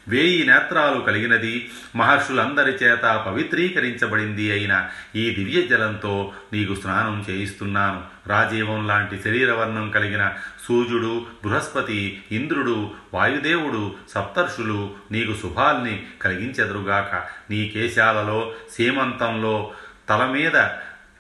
వేయి 0.09 0.47
నేత్రాలు 0.47 1.01
కలిగినది. 1.01 1.71
మహర్షులందరి 1.97 2.71
చేత 2.71 3.25
పవిత్రీకరించబడింది 3.27 4.51
అయిన 4.51 4.89
ఈ 5.17 5.31
దివ్య 5.31 5.63
జలంతో 5.63 6.33
నీకు 6.53 6.75
స్నానం 6.75 7.27
చేయిస్తున్నాను. 7.31 8.05
రాజీవం 8.27 8.87
లాంటి 8.87 9.21
శరీరవర్ణం 9.25 9.91
కలిగిన 9.91 10.33
సూర్యుడు 10.69 11.27
బృహస్పతి 11.45 12.23
ఇంద్రుడు 12.33 12.91
వాయుదేవుడు 13.15 13.95
సప్తర్షులు 14.09 14.91
నీకు 15.11 15.33
శుభాల్ని 15.33 16.07
కలిగించెదరుగాక. 16.23 17.23
నీ 17.51 17.69
కేశాలలో 17.69 18.53
సీమంతంలో 18.73 19.71
తల 20.09 20.27
మీద 20.27 20.57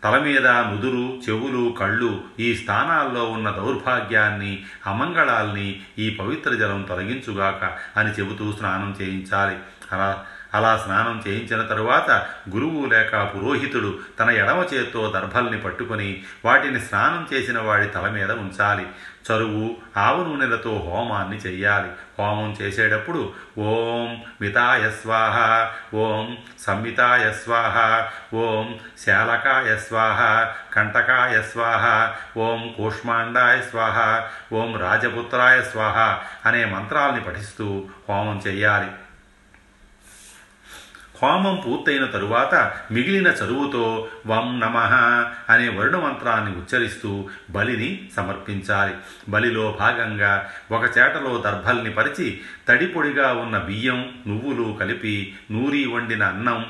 తల 0.05 0.19
మీద 0.19 0.47
నుదురు 0.47 1.21
చెవులు 1.29 1.73
కళ్ళు 1.73 2.21
ఈ 2.41 2.55
స్థానాల్లో 2.55 3.31
ఉన్న 3.31 3.51
దౌర్భాగ్యాన్ని 3.51 4.63
అమంగళాల్ని 4.87 5.83
ఈ 5.99 6.11
పవిత్ర 6.11 6.55
జలం 6.55 6.83
తొలగించుగాక 6.83 7.77
అని 7.97 8.11
చెబుతూ 8.11 8.53
స్నానం 8.53 8.97
చేయించాలి. 9.03 9.57
అలా 9.93 10.25
అలా 10.55 10.77
స్నానం 10.77 11.23
చేయించిన 11.29 11.63
తరువాత 11.63 12.11
గురువు 12.51 12.87
లేక 12.87 13.33
పురోహితుడు 13.35 13.99
తన 14.21 14.31
ఎడమ 14.31 14.67
చేత్తో 14.75 15.13
దర్భల్ని 15.15 15.61
పట్టుకొని 15.61 16.23
వాటిని 16.45 16.81
స్నానం 16.81 17.29
చేసిన 17.33 17.59
వాడి 17.59 17.87
తల 17.87 18.09
మీద 18.09 18.33
ఉంచాలి. 18.33 18.87
చరువు 19.33 19.77
ఆవు 19.97 20.25
నూనెలతో 20.25 20.89
హోమాన్ని 20.89 21.37
చెయ్యాలి. 21.37 21.89
హోమం 22.19 22.57
చేసేటప్పుడు 22.63 23.33
ఓం 23.59 24.23
మితాయ 24.41 24.91
స్వాహ 24.91 25.69
ఓం 25.97 26.37
సంహితాయ 26.59 27.33
స్వాహ 27.33 28.07
ఓం 28.37 28.79
శాలకాయ 29.07 29.77
స్వాహ 29.77 30.51
కంటకాయ 30.75 31.43
స్వాహ 31.43 32.15
ఓం 32.39 32.75
కూష్మాండాయ 32.77 33.61
స్వాహ 33.61 34.23
ఓం 34.53 34.79
రాజపుత్రాయ 34.79 35.63
స్వాహ 35.63 36.19
అనే 36.47 36.65
మంత్రాల్ని 36.65 37.21
పఠిస్తూ 37.21 37.85
హోమం 38.09 38.43
చెయ్యాలి. 38.47 38.91
హోమం 41.23 41.63
పూర్తయిన 41.67 42.05
తరువాత 42.05 42.73
మిగిలిన 42.91 43.27
చదువుతో 43.27 44.09
వం 44.27 44.61
నమ 44.61 44.77
అనే 45.49 45.69
వరుణ 45.69 45.97
మంత్రాన్ని 45.97 46.51
ఉచ్చరిస్తూ 46.57 47.29
బలిని 47.51 48.09
సమర్పించాలి. 48.17 48.95
బలిలో 49.29 49.77
భాగంగా 49.81 50.49
ఒక 50.71 50.85
చేటలో 50.99 51.39
దర్భల్ని 51.39 51.91
పరిచి 51.91 52.41
తడిపొడిగా 52.69 53.33
ఉన్న 53.33 53.59
బియ్యం 53.59 54.13
నువ్వులు 54.27 54.77
కలిపి 54.81 55.35
నూరి 55.51 55.87
వండిన 55.87 56.23
అన్నం 56.23 56.67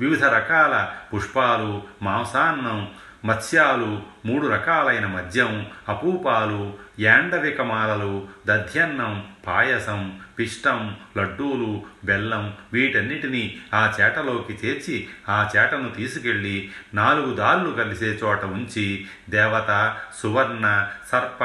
వివిధ 0.00 0.24
రకాల 0.24 0.88
పుష్పాలు 1.14 1.82
మాంసాన్నం 2.02 2.88
మత్స్యాలు 3.24 4.02
మూడు 4.26 4.46
రకాలైన 4.46 5.06
మద్యం 5.06 5.66
అపూపాలు 5.88 6.74
యాండవికమాలలు 7.00 8.26
దధ్యన్నం 8.46 9.24
పాయసం 9.46 10.18
పిష్టం 10.38 10.96
లడ్డూలు 11.16 11.84
బెల్లం 12.04 12.54
వీటన్నిటినీ 12.72 13.60
ఆ 13.74 13.94
చేటలోకి 14.00 14.52
చేర్చి 14.64 15.08
ఆ 15.28 15.50
చేటను 15.56 15.88
తీసుకెళ్ళి 15.88 16.70
నాలుగు 16.94 17.34
దాళ్ళు 17.34 17.70
కలిసే 17.70 18.18
చోట 18.24 18.44
ఉంచి 18.44 19.06
దేవత 19.28 19.96
సువర్ణ 20.22 20.88
సర్ప 21.10 21.44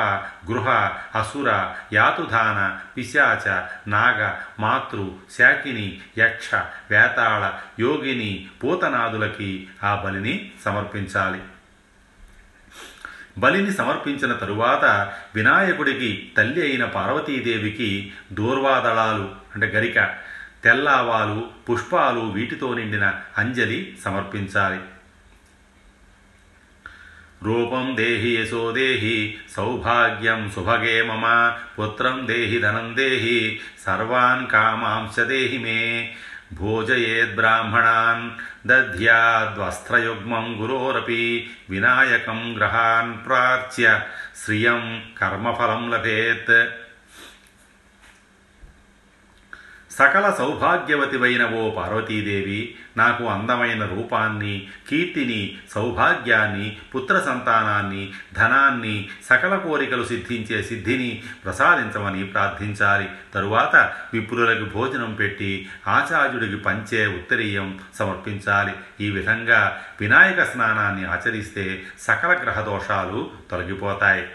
గృహ 0.52 0.70
అసుర 1.16 1.74
యాతుధాన 1.94 2.80
పిశాచ 2.98 3.64
నాగ 3.88 4.34
మాతృ 4.60 5.12
శాకిని 5.38 6.02
యక్ష 6.18 6.50
వేతాళ 6.92 7.52
యోగిని 7.80 8.48
పూతనాదులకి 8.64 9.68
ఆ 9.84 9.96
బలిని 9.96 10.52
సమర్పించాలి. 10.66 11.40
బలిని 13.38 13.74
సమర్పించిన 13.74 14.34
తరువాత 14.34 15.14
వినాయకుడికి 15.36 16.32
తల్లి 16.38 16.62
అయిన 16.62 16.86
పార్వతీదేవికి 16.86 18.12
దూర్వాదళాలు 18.32 19.36
అంటే 19.56 19.68
గరిక 19.68 20.16
తెల్లావాలు 20.64 21.50
పుష్పాలు 21.70 22.20
వీటితో 22.20 22.74
నిండిన 22.74 23.14
అంజలి 23.38 23.98
సమర్పించాలి. 24.06 24.80
రూపం 27.44 27.98
దేహి 27.98 28.36
యశో 28.36 28.72
దేహి 28.72 29.38
సౌభాగ్యం 29.52 30.52
సుభగే 30.56 31.02
మమ 31.02 31.56
పుత్రం 31.80 32.28
దేహి 32.28 32.60
ధనం 32.60 32.94
దేహి 32.98 33.60
సర్వాన్ 33.86 34.48
కామాంశ 34.48 35.20
దేహి 35.20 35.58
మే 35.58 36.16
భోజయేద్బ్రాహ్మణాన్ 36.52 38.26
దధ్యాద్వస్త్రయుగ్మం 38.68 40.46
గురోరపి 40.62 41.24
వినాయకం 41.70 42.56
గ్రహాన్ 42.58 43.14
ప్రార్చ్య 43.28 44.02
శ్రియం 44.46 45.04
కర్మఫలం 45.18 45.92
లభేత్ 45.92 46.56
సకల 49.98 50.36
సౌభాగ్యవతివైన 50.38 51.48
ఓ 51.48 51.72
పార్వతీదేవి 51.72 52.76
నాకు 52.98 53.26
అందమైన 53.26 53.86
రూపాన్ని 53.86 54.68
కీర్తిని 54.90 55.58
సౌభాగ్యాన్ని 55.72 56.78
పుత్ర 56.96 57.20
సంతానాన్ని 57.20 58.14
ధనాన్ని 58.34 59.10
సకల 59.30 59.58
కోరికలు 59.58 60.06
సిద్ధించే 60.06 60.64
సిద్ధిని 60.64 61.24
ప్రసాదించమని 61.46 62.24
ప్రార్థించాలి. 62.26 63.10
తరువాత 63.34 63.94
విప్రులకు 64.14 64.66
భోజనం 64.66 65.14
పెట్టి 65.14 65.70
ఆచార్యుడికి 65.88 66.56
పంచే 66.56 67.08
ఉత్తరీయం 67.08 67.80
సమర్పించాలి. 68.00 68.74
ఈ 69.02 69.10
విధంగా 69.10 69.84
వినాయక 70.02 70.44
స్నానాన్ని 70.44 71.06
ఆచరిస్తే 71.06 71.84
సకల 72.00 72.40
గ్రహ 72.44 72.62
దోషాలు 72.62 73.32
తొలగిపోతాయి. 73.52 74.30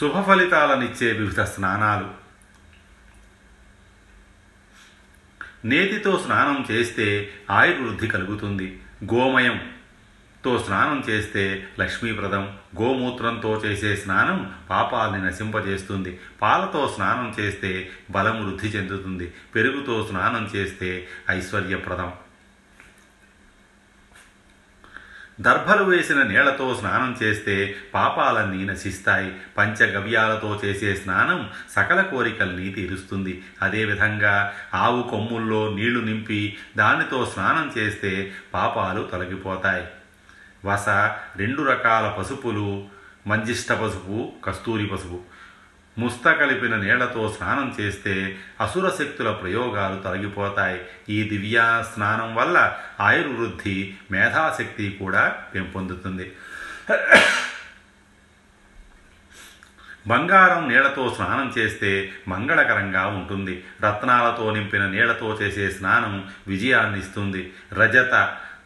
శుభ 0.00 0.26
ఫలితాలనిచ్చే 0.26 1.12
వివిధ 1.12 1.40
స్నానాలు. 1.40 2.08
నేతితో 5.64 6.18
స్నానం 6.18 6.66
చేస్తే 6.70 7.34
ఆయుర్వృద్ధి 7.50 8.08
కలుగుతుంది. 8.08 8.80
గోమయం 9.14 9.72
తో 10.44 10.58
స్నానం 10.58 11.04
చేస్తే 11.08 11.68
లక్ష్మీప్రదం 11.78 12.56
గోమూత్రంతో 12.82 13.56
చేసే 13.56 13.96
స్నానం 13.96 14.54
పాపాలని 14.70 15.26
నశింపజేస్తుంది. 15.26 16.20
పాలతో 16.42 16.92
స్నానం 16.94 17.34
చేస్తే 17.40 17.90
బలం 18.10 18.46
వృద్ధి 18.46 18.68
చెందుతుంది. 18.68 19.34
పెరుగుతో 19.54 20.06
స్నానం 20.06 20.50
చేస్తే 20.56 21.08
ఐశ్వర్యప్రదం. 21.30 22.12
దర్భలు 25.40 25.84
వేసిన 25.84 26.22
నీళ్ళతో 26.22 26.76
స్నానం 26.80 27.16
చేస్తే 27.22 27.76
పాపాలన్నీ 27.94 28.64
నశిస్తాయి. 28.64 29.36
పంచగవ్యాలతో 29.58 30.60
చేసే 30.64 30.94
స్నానం 30.94 31.50
సకల 31.76 32.00
కోరికల్ని 32.00 32.70
తీరుస్తుంది. 32.70 33.42
అదేవిధంగా 33.62 34.52
ఆవు 34.74 35.02
కొమ్ముల్లో 35.02 35.74
నీళ్ళు 35.74 36.00
నింపి 36.00 36.56
దానితో 36.76 37.30
స్నానం 37.34 37.72
చేస్తే 37.78 38.32
పాపాలు 38.54 39.08
తొలగిపోతాయి. 39.12 39.86
వస 40.64 40.88
రెండు 41.36 41.62
రకాల 41.62 42.08
పసుపులు 42.08 42.84
మంజిష్ట 43.26 43.72
పసుపు 43.72 44.32
కస్తూరి 44.44 44.86
పసుపు. 44.86 45.20
ముస్త 46.00 46.32
కలిపిన 46.32 46.74
నీళ్ళతో 46.76 47.22
స్నానం 47.36 47.68
చేస్తే 47.80 48.14
అసుర 48.60 48.86
శక్తుల 48.88 49.30
ప్రయోగాలు 49.30 49.96
తొలగిపోతాయి. 50.02 50.80
ఈ 51.08 51.18
దివ్య 51.28 51.58
స్నానం 51.94 52.34
వల్ల 52.34 52.76
ఆయుర్వృద్ధి 53.00 53.76
మేధాశక్తి 54.10 54.86
కూడా 55.00 55.24
పెంపొందుతుంది. 55.54 56.26
బంగారం 60.06 60.62
నీళ్ళతో 60.68 61.02
స్నానం 61.16 61.48
చేస్తే 61.58 61.90
మంగళకరంగా 62.28 63.06
ఉంటుంది. 63.06 63.64
రత్నాలతో 63.84 64.52
నింపిన 64.52 64.84
నీళ్ళతో 64.86 65.38
చేసే 65.42 65.70
స్నానం 65.70 66.14
విజయాన్ని 66.48 66.98
ఇస్తుంది 66.98 67.52
రజత 67.72 68.14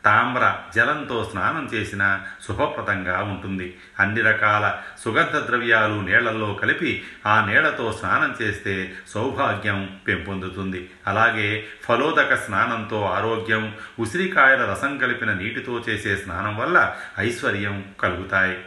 తామ్ర 0.04 0.58
జలంతో 0.74 1.28
స్నానం 1.32 1.70
చేసిన 1.74 2.20
శుభప్రదంగా 2.48 3.22
ఉంటుంది. 3.22 3.76
అన్ని 4.00 4.20
రకాల 4.20 4.78
సుగంధ 5.04 5.36
ద్రవ్యాలు 5.46 5.94
నీళ్ళలో 5.94 6.54
కలిపి 6.54 7.04
ఆ 7.26 7.44
నీళ్ళతో 7.44 7.92
స్నానం 7.92 8.36
చేస్తే 8.42 8.92
సౌభాగ్యం 9.08 10.00
పెంపొందుతుంది. 10.08 10.90
అలాగే 11.06 11.66
ఫలోదక 11.82 12.36
స్నానంతో 12.36 13.04
ఆరోగ్యం 13.04 13.76
ఉసిరికాయల 13.98 14.64
రసం 14.64 14.98
కలిపిన 14.98 15.32
నీటితో 15.32 15.84
చేసే 15.88 16.16
స్నానం 16.16 16.56
వల్ల 16.56 16.96
ఐశ్వర్యం 17.18 17.84
కలుగుతాయి. 18.00 18.58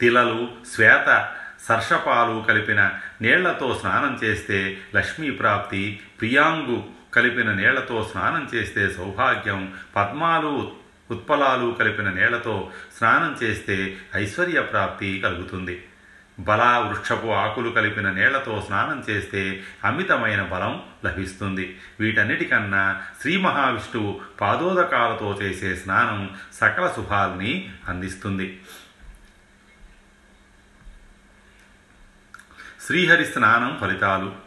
తిలలు 0.00 0.48
శ్వేత 0.74 1.32
సర్షపాలు 1.68 2.44
కలిపిన 2.48 2.90
నీళ్ళతో 3.22 3.78
స్నానం 3.80 4.20
చేస్తే 4.24 4.78
లక్ష్మీ 4.94 5.30
ప్రాప్తి 5.30 6.00
ప్రియాంగు 6.20 6.93
కలిపిన 7.14 7.52
నీళ్ళతో 7.52 8.08
స్నానం 8.12 8.50
చేస్తే 8.54 8.90
సౌభాగ్యం 8.90 9.74
పద్మాలు 9.96 10.72
ఉత్పలాలు 11.10 11.76
కలిపిన 11.78 12.10
నీళ్ళతో 12.10 12.70
స్నానం 12.98 13.38
చేస్తే 13.42 13.96
ఐశ్వర్య 14.14 14.60
ప్రాప్తి 14.60 15.20
కలుగుతుంది. 15.24 15.84
బల 16.40 16.84
వృక్షపు 16.88 17.26
ఆకులు 17.26 17.70
కలిపిన 17.70 18.10
నీళ్ళతో 18.10 18.64
స్నానం 18.66 19.04
చేస్తే 19.10 19.64
అమితమైన 19.84 20.42
బలం 20.42 20.82
లభిస్తుంది. 21.04 21.80
వీటన్నిటికన్నా 22.00 23.02
శ్రీ 23.20 23.36
మహావిష్ణువు 23.36 24.20
పాదోదకాలతో 24.40 25.38
చేసే 25.42 25.74
స్నానం 25.74 26.36
సకల 26.52 26.92
శుభాల్ని 26.96 27.72
అందిస్తుంది. 27.88 28.60
శ్రీహరి 32.86 33.24
స్నానం 33.24 33.78
ఫలితాలు. 33.80 34.43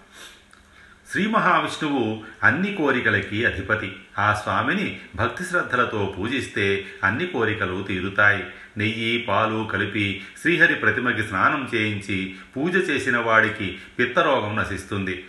శ్రీ 1.12 1.28
మహావిష్ణువు 1.28 2.24
అన్ని 2.44 2.76
కోరికలకి 2.76 3.46
అధిపతి. 3.46 3.96
ఆ 4.20 4.34
స్వామిని 4.34 5.00
భక్తి 5.16 5.44
శ్రద్ధలతో 5.44 6.16
పూజిస్తే 6.20 6.86
అన్ని 7.04 7.28
కోరికలు 7.28 7.84
తీరుతాయి. 7.84 8.44
నెయ్యి 8.78 9.18
పాలు 9.18 9.70
కలిపి 9.74 10.22
శ్రీహరి 10.42 10.76
ప్రతిమకి 10.76 11.24
స్నానం 11.24 11.70
చేయించి 11.76 12.36
పూజ 12.58 12.90
చేసిన 12.90 13.18
వాడికి 13.18 13.78
పిత్తరోగం 14.00 14.56
నశిస్తుంది. 14.56 15.26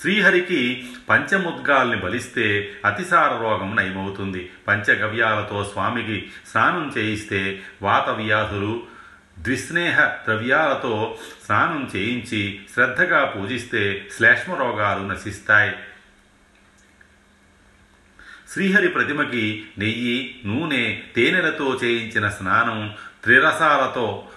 శ్రీహరికి 0.00 0.88
పంచముద్గాల్ని 1.08 1.96
బలిస్తే 1.96 2.74
అతిసార 2.84 3.30
రోగం 3.42 3.76
నయమవుతుంది. 3.76 4.50
పంచగవ్యాలతో 4.68 5.64
స్వామికి 5.64 6.30
స్నానం 6.50 6.94
చేయిస్తే 6.98 7.62
వాత 7.82 8.08
వ్యాధులు 8.08 8.97
ద్విస్నేహ 9.44 10.04
ద్రవ్యాలతో 10.24 11.18
స్నానం 11.44 11.90
చేయించి 11.96 12.60
శ్రద్ధగా 12.74 13.24
పూజిస్తే 13.24 14.08
శ్లేష్మ 14.16 14.54
రోగాలు 14.54 15.08
నశిస్తాయి. 15.08 15.74
శ్రీహరి 18.52 18.88
ప్రతిమకి 18.88 19.64
నెయ్యి 19.78 20.42
నూనె 20.46 21.00
తేనెలతో 21.16 21.78
చేయించిన 21.84 22.28
స్నానం 22.28 22.94
త్రిరసాలతో 23.24 24.28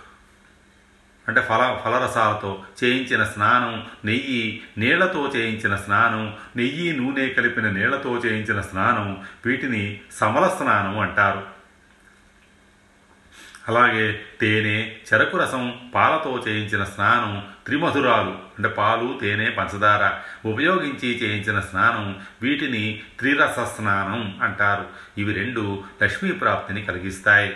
అంటే 1.27 1.41
ఫల 1.41 1.79
ఫలరసాలతో 1.83 2.63
చేయించిన 2.83 3.23
స్నానం 3.23 3.87
నెయ్యి 4.05 4.61
నీళ్ళతో 4.77 5.31
చేయించిన 5.35 5.75
స్నానం 5.75 6.37
నెయ్యి 6.55 6.97
నూనె 6.97 7.29
కలిపిన 7.29 7.69
నీళ్ళతో 7.69 8.17
చేయించిన 8.17 8.61
స్నానం 8.61 9.23
వీటిని 9.45 10.01
సమల 10.11 10.47
స్నానం 10.47 10.99
అంటారు. 10.99 11.50
అలాగే 13.71 14.05
తేనె 14.41 14.77
చెరకు 15.07 15.37
రసం 15.37 15.63
పాలతో 15.95 16.31
చేయించిన 16.47 16.83
స్నానం 16.83 17.33
త్రిమధురాలు 17.65 18.33
అంటే 18.57 18.69
పాలు 18.69 19.07
తేనె 19.21 19.47
పంచదార 19.49 20.03
ఉపయోగించి 20.45 21.09
చేయించిన 21.21 21.59
స్నానం 21.59 22.07
వీటిని 22.41 22.83
త్రిరస 23.19 23.57
స్నానం 23.75 24.21
అంటారు. 24.43 24.85
ఇవి 25.17 25.33
రెండు 25.33 25.63
లక్ష్మీ 26.03 26.31
ప్రాప్తిని 26.31 26.83
కలిగిస్తాయి. 26.85 27.51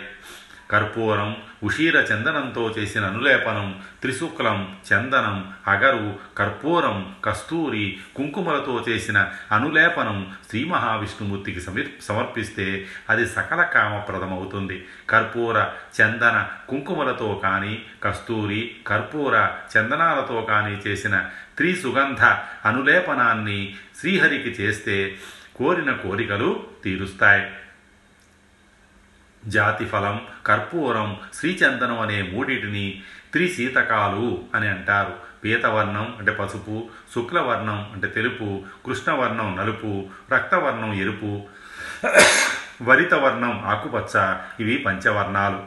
కర్పూరం 0.70 1.36
ఉషీర 1.62 1.96
చందనంతో 1.96 2.74
చేసిన 2.78 3.04
అనులేపనం 3.04 3.82
త్రిశుక్లం 4.00 4.76
చందనం 4.92 5.52
అగరు 5.66 6.16
కర్పూరం 6.38 7.14
కస్తూరి 7.24 7.98
కుంకుమలతో 8.16 8.84
చేసిన 8.88 9.30
అనులేపనం 9.52 10.32
శ్రీ 10.48 10.64
మహావిష్ణుమూర్తికి 10.64 11.60
సమర్ 11.60 12.02
సమర్పిస్తే 12.02 12.86
అది 13.10 13.26
సకల 13.26 13.62
కామప్రదమవుతుంది. 13.62 14.86
కర్పూర 15.10 15.68
చందన 16.00 16.48
కుంకుమలతో 16.68 17.40
కానీ 17.42 17.82
కస్తూరి 18.02 18.76
కర్పూర 18.86 19.50
చందనాలతో 19.78 20.42
కానీ 20.42 20.82
చేసిన 20.86 21.24
త్రిసుగంధ 21.56 22.20
అనులేపనాన్ని 22.64 23.74
శ్రీహరికి 24.00 24.48
చేస్తే 24.48 25.16
కోరిన 25.56 25.92
కోరికలు 25.92 26.66
తీరుస్తాయి. 26.84 27.46
జాతి 29.48 29.84
ఫలం 29.84 30.26
కర్పూరం 30.46 31.20
శ్రీచందనం 31.34 32.00
అనే 32.00 32.22
మూడిటిని 32.22 33.02
త్రిశీతకాలు 33.32 34.44
అని 34.54 34.68
అంటారు. 34.68 35.14
పీతవర్ణం 35.44 36.14
అంటే 36.18 36.32
పసుపు 36.32 36.88
శుక్లవర్ణం 37.14 37.90
అంటే 37.92 38.06
తెలుపు 38.06 38.64
కృష్ణవర్ణం 38.86 39.56
నలుపు 39.56 40.08
రక్తవర్ణం 40.32 40.92
ఎరుపు 40.94 41.42
వరితవర్ణం 42.82 43.62
ఆకుపచ్చ 43.66 44.36
ఇవి 44.60 44.78
పంచవర్ణాలు. 44.78 45.62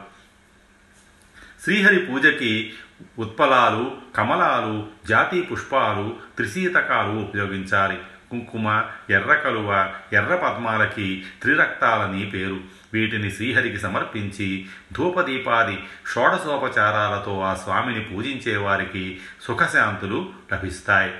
శ్రీహరి 1.62 1.98
పూజకి 1.98 2.72
ఉత్పలాలు 3.18 3.96
కమలాలు 4.16 4.88
జాతి 5.08 5.42
పుష్పాలు 5.42 6.16
త్రిశీతకాలు 6.36 7.10
ఉపయోగించాలి. 7.10 7.98
కుంకుమ 8.30 8.84
ఎర్ర 9.10 9.34
కలువ 9.34 9.92
ఎర్ర 10.12 10.34
పద్మాలకి 10.36 11.24
త్రిరక్తాలని 11.42 12.26
పేరు. 12.26 12.60
వీటిని 12.92 13.30
శ్రీహరికి 13.30 13.78
సమర్పించి 13.78 14.66
ధూపదీపాది 14.92 15.78
షోడశోపచారాలతో 16.14 17.40
ఆ 17.40 17.54
స్వామిని 17.54 18.00
పూజించే 18.00 18.56
వారికి 18.56 19.20
సుఖశాంతులు 19.42 20.32
లభిస్తాయి. 20.52 21.14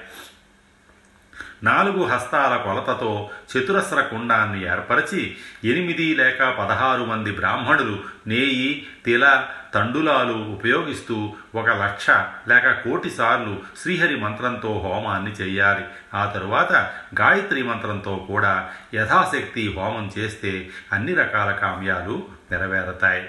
నాలుగు 1.63 2.05
హస్తాల 2.05 2.57
కొలతతో 2.57 3.31
చతురస్ర 3.57 4.01
కుండాన్ని 4.01 4.67
ఏర్పరిచి 4.67 5.37
ఎనిమిది 5.65 6.15
లేక 6.15 6.43
పదహారు 6.45 7.05
మంది 7.05 7.33
బ్రాహ్మణులు 7.33 8.01
నేయి 8.27 8.87
తిల 9.05 9.49
తండులాలు 9.75 10.33
ఉపయోగిస్తూ 10.33 11.35
ఒక 11.55 11.69
లక్ష 11.69 12.11
లేక 12.49 12.71
కోటి 12.71 13.11
సార్లు 13.11 13.63
శ్రీహరి 13.83 14.17
మంత్రంతో 14.17 14.81
హోమాన్ని 14.85 15.31
చేయాలి. 15.31 15.85
ఆ 16.15 16.27
తరువాత 16.27 16.73
గాయత్రి 17.21 17.63
మంత్రంతో 17.63 18.25
కూడా 18.29 18.73
యథాశక్తి 18.95 19.75
హోమం 19.77 20.11
చేస్తే 20.19 20.71
అన్ని 20.93 21.15
రకాల 21.15 21.53
కామ్యాలు 21.53 22.29
నెరవేరతాయి. 22.51 23.29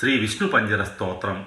శ్రీ 0.00 0.18
విష్ణు 0.18 0.48
పంజర 0.48 0.84
స్తోత్రం. 0.84 1.46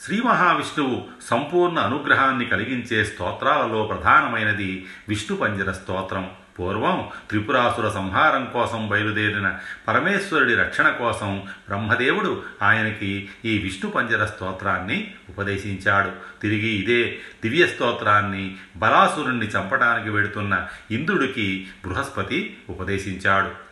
శ్రీ 0.00 0.20
మహావిష్ణువు 0.20 1.08
సంపూర్ణ 1.30 1.78
అనుగ్రహాన్ని 1.78 2.44
కలిగించే 2.44 3.04
స్తోత్రాలలో 3.04 3.84
ప్రధానమైనది 3.84 4.86
విష్ణు 5.08 5.36
పంజర 5.36 5.72
స్తోత్రం. 5.72 6.30
పూర్వం 6.60 7.08
త్రిపురాసుర 7.28 7.88
సంహారం 7.88 8.50
కోసం 8.54 8.88
బయలుదేరిన 8.88 9.58
పరమేశ్వరుడి 9.88 10.54
రక్షణ 10.54 10.90
కోసం 10.90 11.46
బ్రహ్మదేవుడు 11.68 12.42
ఆయనకి 12.62 13.28
ఈ 13.44 13.58
విష్ణు 13.58 13.90
పంజర 13.90 14.26
స్తోత్రాన్ని 14.26 15.14
ఉపదేశించాడు. 15.28 16.40
తిరిగి 16.42 16.68
ఇదే 16.68 17.18
దివ్య 17.42 17.66
స్తోత్రాన్ని 17.66 18.56
బలాసురుణ్ణి 18.76 19.46
చంపడానికి 19.46 20.10
వెడుతున్న 20.10 20.66
ఇంద్రుడికి 20.90 21.68
బృహస్పతి 21.86 22.56
ఉపదేశించాడు. 22.70 23.70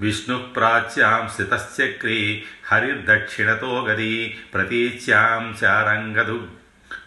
విష్ణు 0.00 0.38
ప్రాచ్యాం 0.56 1.28
స్థితశ్చక్రీ 1.28 2.42
హరిర్దక్షిణతో 2.66 3.84
గది 3.84 4.38
ప్రతీచ్యాం 4.54 5.56
చారంగదు 5.64 6.48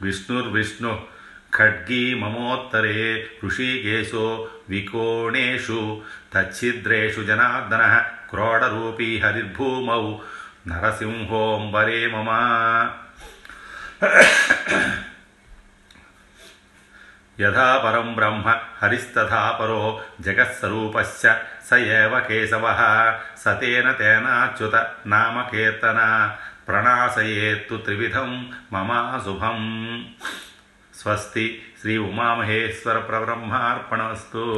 విష్ణుర్విష్ణు 0.02 1.13
ఖడ్గీ 1.58 2.14
మమోత్తరే 2.14 3.30
ఋషికేశో 3.44 4.48
వికోణేషు 4.70 6.02
తచ్చిద్రేషు 6.34 7.22
జనార్దన 7.22 7.84
క్రోడరూపీ 8.30 9.20
హరిర్భూమౌ 9.20 10.18
నరసింహోంబరే 10.68 12.08
మమ. 12.08 12.30
యథా 17.40 17.78
పరం 17.78 18.14
బ్రహ్మ 18.14 18.48
హరిస్తథా 18.82 19.58
పరో 19.62 20.02
జగత్స్వరూపశ్చ 20.22 21.22
స 21.70 21.74
ఏవ 21.74 22.20
కేశవ 22.20 22.66
సతేన 23.42 23.92
తేనాచ్యుత 23.92 24.76
నామకీర్తన 25.06 26.00
ప్రణాశయేత్తు 26.68 27.76
త్రివిధం 27.76 28.52
మమా 28.74 29.22
శుభం. 29.26 29.60
स्वस्ति 31.04 31.46
श्री 31.82 31.98
उमामहेश्वर 31.98 32.98
प्रब्रह्मार्पणमस्तु। 32.98 34.54